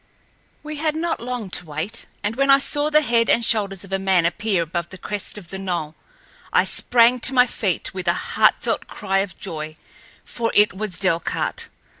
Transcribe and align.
We 0.63 0.77
had 0.77 0.95
not 0.95 1.19
long 1.19 1.51
to 1.51 1.67
wait, 1.67 2.07
and 2.23 2.35
when 2.35 2.49
I 2.49 2.57
saw 2.57 2.89
the 2.89 3.01
head 3.03 3.29
and 3.29 3.45
shoulders 3.45 3.83
of 3.83 3.93
a 3.93 3.99
man 3.99 4.25
appear 4.25 4.63
above 4.63 4.89
the 4.89 4.97
crest 4.97 5.37
of 5.37 5.49
the 5.49 5.59
knoll, 5.59 5.93
I 6.51 6.63
sprang 6.63 7.19
to 7.19 7.35
my 7.35 7.45
feet, 7.45 7.93
with 7.93 8.07
a 8.07 8.13
heartfelt 8.33 8.87
cry 8.87 9.19
of 9.19 9.37
joy, 9.37 9.75
for 10.25 10.51
it 10.55 10.73
was 10.73 10.97
Delcarte. 10.97 11.65